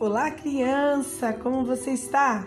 [0.00, 2.44] Olá, criança, como você está?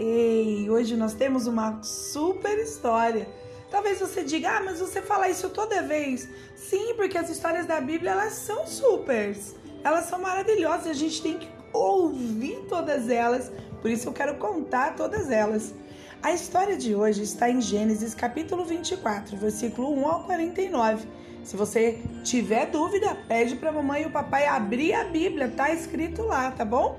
[0.00, 3.28] Ei, hoje nós temos uma super história.
[3.70, 6.28] Talvez você diga, ah, mas você fala isso toda vez.
[6.56, 10.88] Sim, porque as histórias da Bíblia elas são supers, elas são maravilhosas.
[10.88, 13.52] A gente tem que ouvir todas elas.
[13.80, 15.72] Por isso eu quero contar todas elas.
[16.20, 21.06] A história de hoje está em Gênesis capítulo 24, versículo 1 ao 49.
[21.44, 25.72] Se você tiver dúvida, pede para a mamãe e o papai abrir a Bíblia, tá
[25.72, 26.98] escrito lá, tá bom?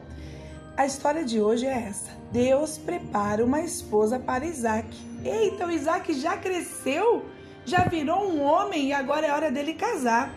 [0.76, 2.12] A história de hoje é essa.
[2.32, 4.88] Deus prepara uma esposa para Isaac.
[5.24, 7.26] Eita, o Isaac já cresceu,
[7.64, 10.34] já virou um homem e agora é hora dele casar.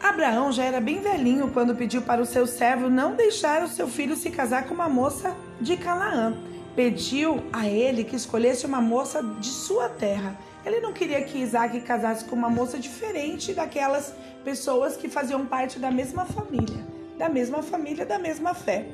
[0.00, 3.88] Abraão já era bem velhinho quando pediu para o seu servo não deixar o seu
[3.88, 6.36] filho se casar com uma moça de Canaã.
[6.76, 10.36] Pediu a ele que escolhesse uma moça de sua terra.
[10.64, 15.78] Ele não queria que Isaac casasse com uma moça diferente daquelas pessoas que faziam parte
[15.78, 16.86] da mesma família,
[17.18, 18.86] da mesma família, da mesma fé.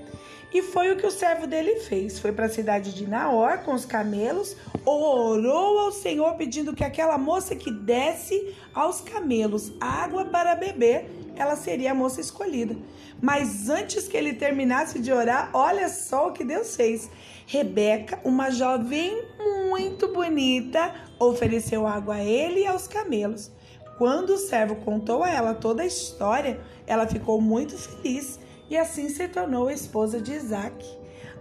[0.52, 2.18] E foi o que o servo dele fez.
[2.18, 7.18] Foi para a cidade de Naor com os camelos, orou ao Senhor pedindo que aquela
[7.18, 12.76] moça que desse aos camelos água para beber, ela seria a moça escolhida.
[13.20, 17.10] Mas antes que ele terminasse de orar, olha só o que Deus fez.
[17.46, 19.24] Rebeca, uma jovem
[19.68, 23.50] muito bonita, ofereceu água a ele e aos camelos.
[23.96, 28.38] Quando o servo contou a ela toda a história, ela ficou muito feliz
[28.70, 30.86] e assim se tornou a esposa de Isaac.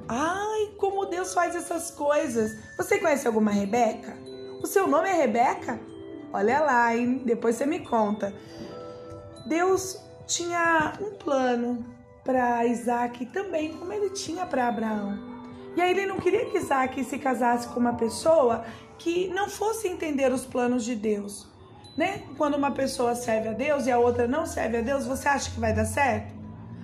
[0.08, 2.58] Ai, como Deus faz essas coisas!
[2.78, 4.18] Você conhece alguma Rebeca?
[4.64, 5.80] O seu nome é Rebeca?
[6.34, 7.22] Olha lá, hein?
[7.26, 8.34] Depois você me conta.
[9.48, 11.86] Deus tinha um plano
[12.24, 15.18] para Isaac também, como ele tinha para Abraão.
[15.76, 18.66] E aí ele não queria que Isaac se casasse com uma pessoa
[18.98, 21.48] que não fosse entender os planos de Deus.
[21.96, 22.24] Né?
[22.38, 25.50] Quando uma pessoa serve a Deus e a outra não serve a Deus, você acha
[25.50, 26.36] que vai dar certo?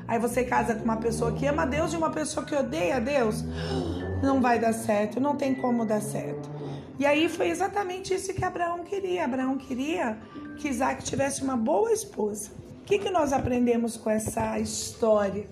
[0.08, 3.00] Aí você casa com uma pessoa que ama Deus e uma pessoa que odeia a
[3.00, 3.44] Deus.
[4.24, 6.50] Não vai dar certo, não tem como dar certo.
[7.00, 9.26] E aí foi exatamente isso que Abraão queria.
[9.26, 10.18] Abraão queria
[10.58, 12.52] que Isaac tivesse uma boa esposa.
[12.82, 15.48] O que, que nós aprendemos com essa história?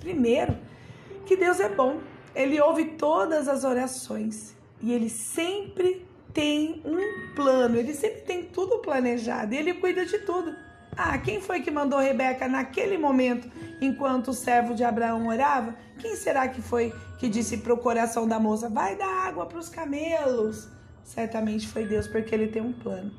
[0.00, 0.56] Primeiro,
[1.26, 1.98] que Deus é bom.
[2.34, 8.78] Ele ouve todas as orações e ele sempre tem um plano, ele sempre tem tudo
[8.78, 10.54] planejado e ele cuida de tudo.
[10.96, 15.74] Ah, quem foi que mandou Rebeca naquele momento, enquanto o servo de Abraão orava?
[15.98, 19.58] Quem será que foi que disse para o coração da moça: vai dar água para
[19.58, 20.68] os camelos?
[21.06, 23.12] Certamente foi Deus, porque ele tem um plano.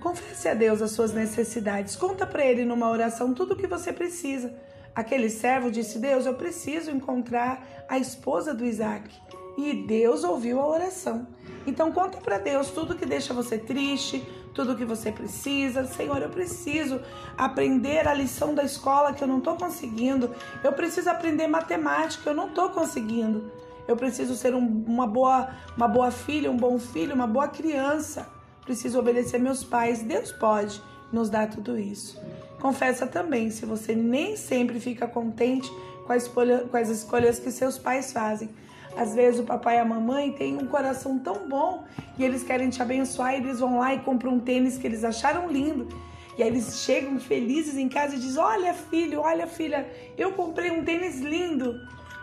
[0.00, 1.96] Confesse a Deus as suas necessidades.
[1.96, 4.54] Conta para ele numa oração tudo o que você precisa.
[4.94, 9.10] Aquele servo disse: Deus, eu preciso encontrar a esposa do Isaac.
[9.58, 11.26] E Deus ouviu a oração.
[11.66, 15.84] Então conta para Deus tudo que deixa você triste, tudo que você precisa.
[15.86, 17.00] Senhor, eu preciso
[17.36, 20.34] aprender a lição da escola que eu não estou conseguindo.
[20.62, 23.50] Eu preciso aprender matemática, eu não estou conseguindo.
[23.90, 28.24] Eu preciso ser um, uma, boa, uma boa filha, um bom filho, uma boa criança.
[28.64, 30.00] Preciso obedecer meus pais.
[30.00, 30.80] Deus pode
[31.12, 32.16] nos dar tudo isso.
[32.60, 35.68] Confessa também se você nem sempre fica contente
[36.06, 38.48] com, escolha, com as escolhas que seus pais fazem.
[38.96, 41.82] Às vezes o papai e a mamãe têm um coração tão bom
[42.16, 45.02] e eles querem te abençoar e eles vão lá e compram um tênis que eles
[45.02, 45.88] acharam lindo.
[46.38, 50.70] E aí eles chegam felizes em casa e dizem: Olha, filho, olha, filha, eu comprei
[50.70, 51.74] um tênis lindo.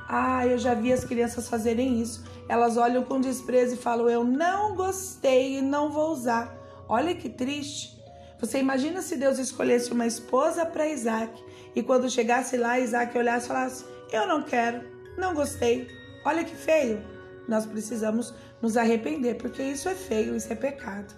[0.07, 2.23] Ah, eu já vi as crianças fazerem isso.
[2.47, 6.55] Elas olham com desprezo e falam: Eu não gostei e não vou usar.
[6.87, 7.97] Olha que triste.
[8.39, 11.43] Você imagina se Deus escolhesse uma esposa para Isaac
[11.75, 14.81] e quando chegasse lá, Isaac olhasse e falasse: Eu não quero,
[15.17, 15.87] não gostei.
[16.23, 17.01] Olha que feio.
[17.47, 21.13] Nós precisamos nos arrepender, porque isso é feio, isso é pecado.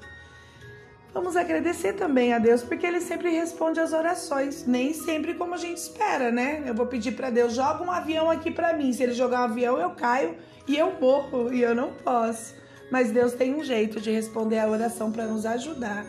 [1.14, 5.58] Vamos agradecer também a Deus, porque Ele sempre responde às orações, nem sempre como a
[5.58, 6.64] gente espera, né?
[6.68, 8.94] Eu vou pedir para Deus, joga um avião aqui para mim.
[8.94, 10.36] Se Ele jogar um avião, eu caio
[10.68, 12.53] e eu morro, e eu não posso.
[12.92, 16.06] Mas Deus tem um jeito de responder a oração para nos ajudar.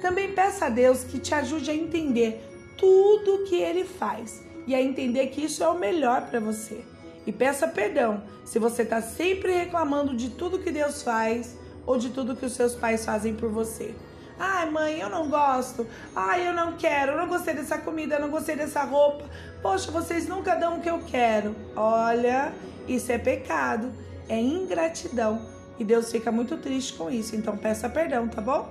[0.00, 2.42] Também peça a Deus que te ajude a entender
[2.78, 6.82] tudo que Ele faz e a entender que isso é o melhor para você
[7.26, 11.56] e peça perdão se você está sempre reclamando de tudo que Deus faz
[11.86, 13.94] ou de tudo que os seus pais fazem por você.
[14.38, 15.86] Ai, mãe, eu não gosto.
[16.14, 17.12] Ai, eu não quero.
[17.12, 19.24] Eu não gostei dessa comida, eu não gostei dessa roupa.
[19.62, 21.54] Poxa, vocês nunca dão o que eu quero.
[21.76, 22.52] Olha,
[22.88, 23.92] isso é pecado,
[24.28, 25.40] é ingratidão.
[25.78, 27.36] E Deus fica muito triste com isso.
[27.36, 28.68] Então peça perdão, tá bom?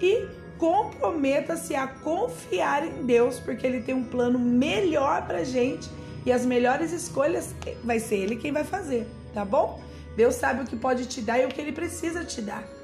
[0.00, 5.88] E comprometa-se a confiar em Deus, porque Ele tem um plano melhor pra gente
[6.24, 7.54] e as melhores escolhas
[7.84, 9.80] vai ser Ele quem vai fazer, tá bom?
[10.16, 12.75] Deus sabe o que pode te dar e o que Ele precisa te dar.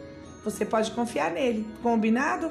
[0.44, 2.50] Você pode confiar nele, combinado?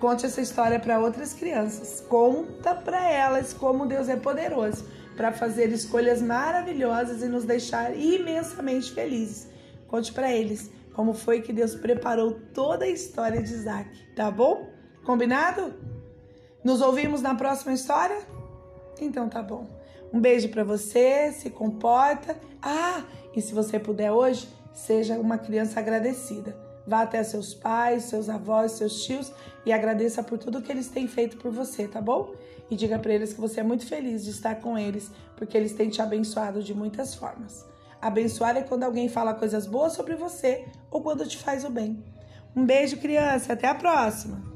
[0.00, 2.02] Conte essa história para outras crianças.
[2.08, 4.84] Conta para elas como Deus é poderoso
[5.16, 9.48] para fazer escolhas maravilhosas e nos deixar imensamente felizes.
[9.86, 14.70] Conte para eles como foi que Deus preparou toda a história de Isaac, tá bom?
[15.04, 15.74] Combinado?
[16.64, 18.18] Nos ouvimos na próxima história?
[19.00, 19.68] Então tá bom.
[20.12, 22.36] Um beijo para você, se comporta.
[22.60, 23.04] Ah,
[23.34, 26.71] e se você puder hoje, seja uma criança agradecida.
[26.86, 29.32] Vá até seus pais, seus avós, seus tios
[29.64, 32.34] e agradeça por tudo que eles têm feito por você, tá bom?
[32.70, 35.72] E diga para eles que você é muito feliz de estar com eles, porque eles
[35.72, 37.64] têm te abençoado de muitas formas.
[38.00, 42.02] Abençoar é quando alguém fala coisas boas sobre você ou quando te faz o bem.
[42.54, 44.51] Um beijo, criança, até a próxima.